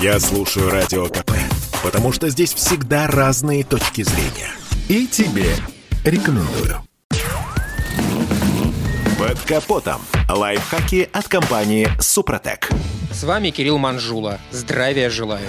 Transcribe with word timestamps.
Я 0.00 0.18
слушаю 0.18 0.70
Радио 0.70 1.08
КП, 1.08 1.32
потому 1.82 2.10
что 2.10 2.30
здесь 2.30 2.54
всегда 2.54 3.06
разные 3.06 3.64
точки 3.64 4.00
зрения. 4.00 4.50
И 4.88 5.06
тебе 5.06 5.54
рекомендую. 6.06 6.82
Под 9.18 9.38
капотом. 9.40 10.00
Лайфхаки 10.26 11.06
от 11.12 11.28
компании 11.28 11.86
«Супротек». 12.00 12.70
С 13.20 13.22
вами 13.22 13.50
Кирилл 13.50 13.76
Манжула. 13.76 14.40
Здравия 14.50 15.10
желаю. 15.10 15.46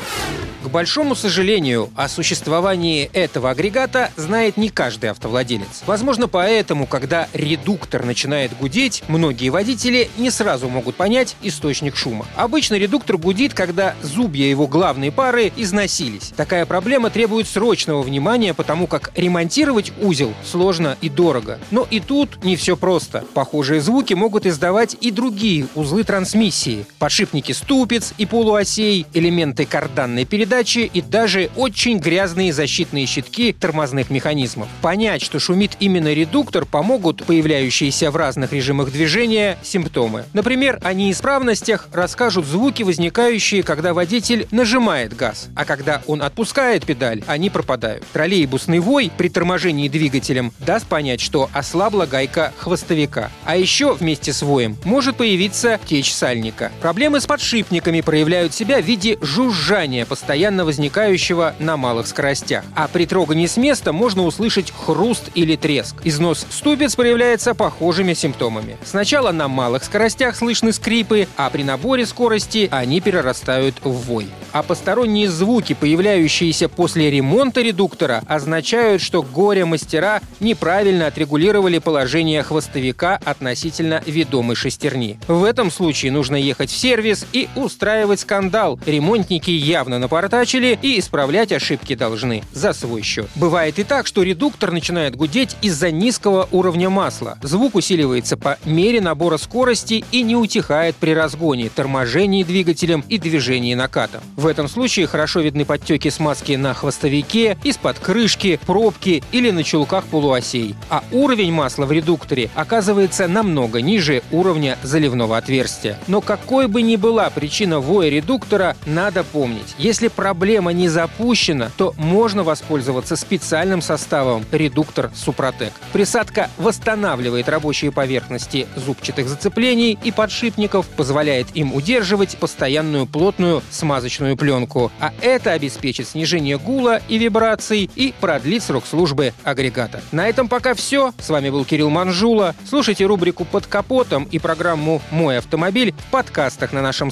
К 0.62 0.68
большому 0.68 1.16
сожалению, 1.16 1.90
о 1.96 2.08
существовании 2.08 3.10
этого 3.14 3.50
агрегата 3.50 4.12
знает 4.16 4.58
не 4.58 4.70
каждый 4.70 5.10
автовладелец. 5.10 5.82
Возможно, 5.88 6.28
поэтому, 6.28 6.86
когда 6.86 7.28
редуктор 7.34 8.06
начинает 8.06 8.56
гудеть, 8.56 9.04
многие 9.08 9.50
водители 9.50 10.12
не 10.18 10.30
сразу 10.30 10.70
могут 10.70 10.96
понять 10.96 11.36
источник 11.42 11.96
шума. 11.96 12.28
Обычно 12.36 12.76
редуктор 12.76 13.18
гудит, 13.18 13.56
когда 13.56 13.96
зубья 14.04 14.46
его 14.46 14.68
главной 14.68 15.12
пары 15.12 15.52
износились. 15.56 16.32
Такая 16.36 16.68
проблема 16.68 17.10
требует 17.10 17.48
срочного 17.48 18.04
внимания, 18.04 18.54
потому 18.54 18.86
как 18.86 19.12
ремонтировать 19.16 19.92
узел 20.00 20.32
сложно 20.46 20.96
и 21.02 21.10
дорого. 21.10 21.58
Но 21.72 21.88
и 21.90 22.00
тут 22.00 22.44
не 22.44 22.56
все 22.56 22.78
просто. 22.78 23.26
Похожие 23.34 23.82
звуки 23.82 24.14
могут 24.14 24.46
издавать 24.46 24.96
и 25.02 25.10
другие 25.10 25.68
узлы 25.74 26.04
трансмиссии. 26.04 26.86
Подшипники 27.00 27.52
ступиц 27.62 28.14
и 28.18 28.26
полуосей, 28.26 29.06
элементы 29.14 29.66
карданной 29.66 30.26
передачи 30.26 30.90
и 30.92 31.02
даже 31.02 31.50
очень 31.56 32.00
грязные 32.00 32.54
защитные 32.54 33.06
щитки 33.06 33.54
тормозных 33.54 34.10
механизмов. 34.10 34.68
Понять, 34.82 35.22
что 35.22 35.40
шумит 35.40 35.72
именно 35.80 36.14
редуктор, 36.14 36.66
помогут 36.66 37.24
появляющиеся 37.26 38.12
в 38.12 38.16
разных 38.16 38.52
режимах 38.52 38.92
движения 38.92 39.58
симптомы. 39.64 40.26
Например, 40.34 40.80
о 40.82 40.94
неисправностях 40.94 41.88
расскажут 41.94 42.46
звуки, 42.46 42.84
возникающие, 42.84 43.64
когда 43.64 43.94
водитель 43.94 44.48
нажимает 44.52 45.16
газ, 45.16 45.50
а 45.56 45.66
когда 45.66 46.02
он 46.08 46.22
отпускает 46.22 46.86
педаль, 46.86 47.24
они 47.28 47.50
пропадают. 47.50 48.04
Троллейбусный 48.14 48.80
вой 48.80 49.12
при 49.18 49.30
торможении 49.30 49.88
двигателем 49.88 50.52
даст 50.60 50.88
понять, 50.88 51.22
что 51.22 51.50
ослабла 51.54 52.06
гайка 52.06 52.54
хвостовика. 52.58 53.32
А 53.46 53.56
еще 53.56 53.94
вместе 53.94 54.34
с 54.34 54.42
воем 54.42 54.78
может 54.84 55.18
появиться 55.18 55.80
течь 55.86 56.14
сальника. 56.14 56.72
Проблемы 56.82 57.22
с 57.22 57.28
подшипниками 57.52 58.00
проявляют 58.00 58.54
себя 58.54 58.82
в 58.82 58.86
виде 58.86 59.18
жужжания 59.20 60.06
постоянно 60.06 60.64
возникающего 60.64 61.54
на 61.60 61.76
малых 61.76 62.08
скоростях. 62.08 62.64
А 62.76 62.88
при 62.88 63.06
трогании 63.06 63.46
с 63.46 63.58
места 63.58 63.92
можно 63.92 64.24
услышать 64.24 64.72
хруст 64.72 65.30
или 65.36 65.58
треск. 65.58 65.98
Износ 66.06 66.48
ступиц 66.50 66.96
проявляется 66.96 67.54
похожими 67.54 68.14
симптомами. 68.14 68.78
Сначала 68.86 69.34
на 69.34 69.50
малых 69.50 69.84
скоростях 69.84 70.38
слышны 70.38 70.72
скрипы, 70.72 71.28
а 71.36 71.50
при 71.50 71.64
наборе 71.64 72.06
скорости 72.06 72.70
они 72.72 73.02
перерастают 73.02 73.76
в 73.84 73.90
вой. 73.90 74.30
А 74.54 74.64
посторонние 74.64 75.30
звуки, 75.30 75.74
появляющиеся 75.74 76.70
после 76.70 77.12
ремонта 77.12 77.62
редуктора, 77.62 78.24
означают, 78.28 79.02
что 79.02 79.24
горе-мастера 79.24 80.22
неправильно 80.40 81.08
отрегулировали 81.08 81.80
положение 81.80 82.44
хвостовика 82.44 83.20
относительно 83.26 84.02
ведомой 84.06 84.56
шестерни. 84.56 85.20
В 85.28 85.44
этом 85.44 85.70
случае 85.70 86.14
нужно 86.14 86.38
ехать 86.38 86.70
в 86.70 86.78
сервис 86.78 87.26
и 87.34 87.41
устраивать 87.56 88.20
скандал. 88.20 88.80
Ремонтники 88.86 89.52
явно 89.52 90.00
напортачили 90.00 90.78
и 90.82 91.00
исправлять 91.00 91.52
ошибки 91.52 91.96
должны 91.96 92.44
за 92.54 92.74
свой 92.74 93.02
счет. 93.02 93.28
Бывает 93.36 93.80
и 93.80 93.84
так, 93.84 94.08
что 94.08 94.24
редуктор 94.24 94.72
начинает 94.72 95.16
гудеть 95.16 95.56
из-за 95.62 95.92
низкого 95.92 96.48
уровня 96.52 96.90
масла. 96.90 97.38
Звук 97.42 97.76
усиливается 97.76 98.38
по 98.38 98.58
мере 98.66 99.02
набора 99.02 99.38
скорости 99.38 100.04
и 100.12 100.24
не 100.24 100.36
утихает 100.36 100.96
при 100.96 101.12
разгоне, 101.12 101.70
торможении 101.70 102.44
двигателем 102.44 103.04
и 103.10 103.18
движении 103.18 103.74
накатом. 103.74 104.22
В 104.36 104.48
этом 104.48 104.68
случае 104.68 105.08
хорошо 105.08 105.42
видны 105.42 105.66
подтеки 105.66 106.10
смазки 106.10 106.54
на 106.54 106.74
хвостовике, 106.74 107.58
из-под 107.64 108.00
крышки, 108.00 108.60
пробки 108.66 109.24
или 109.32 109.52
на 109.52 109.64
чулках 109.64 110.06
полуосей. 110.06 110.76
А 110.90 111.04
уровень 111.12 111.52
масла 111.52 111.86
в 111.86 111.92
редукторе 111.92 112.50
оказывается 112.56 113.28
намного 113.28 113.82
ниже 113.82 114.22
уровня 114.32 114.78
заливного 114.84 115.38
отверстия. 115.38 115.98
Но 116.08 116.22
какой 116.22 116.68
бы 116.68 116.82
ни 116.82 116.96
была 116.96 117.30
причина 117.32 117.80
воя 117.80 118.10
редуктора, 118.10 118.76
надо 118.86 119.24
помнить, 119.24 119.76
если 119.78 120.08
проблема 120.08 120.74
не 120.74 120.90
запущена, 120.90 121.72
то 121.78 121.94
можно 121.98 122.44
воспользоваться 122.44 123.16
специальным 123.16 123.82
составом 123.82 124.46
редуктор 124.52 125.12
Супротек. 125.16 125.74
Присадка 125.94 126.50
восстанавливает 126.58 127.50
рабочие 127.50 127.92
поверхности 127.92 128.68
зубчатых 128.76 129.28
зацеплений 129.28 129.98
и 130.04 130.12
подшипников, 130.12 130.88
позволяет 130.88 131.48
им 131.56 131.74
удерживать 131.74 132.38
постоянную 132.38 133.06
плотную 133.06 133.62
смазочную 133.70 134.38
пленку. 134.38 134.92
А 135.00 135.14
это 135.22 135.52
обеспечит 135.52 136.08
снижение 136.08 136.58
гула 136.58 137.02
и 137.08 137.18
вибраций 137.18 137.90
и 137.96 138.14
продлит 138.20 138.64
срок 138.64 138.86
службы 138.86 139.34
агрегата. 139.44 140.02
На 140.12 140.28
этом 140.28 140.48
пока 140.48 140.74
все. 140.74 141.14
С 141.20 141.30
вами 141.30 141.50
был 141.50 141.66
Кирилл 141.66 141.90
Манжула. 141.90 142.56
Слушайте 142.68 143.06
рубрику 143.06 143.46
«Под 143.46 143.68
капотом» 143.68 144.26
и 144.26 144.40
программу 144.40 145.02
«Мой 145.12 145.38
автомобиль» 145.38 145.94
в 145.98 146.12
подкастах 146.12 146.74
на 146.74 146.82
нашем 146.82 147.12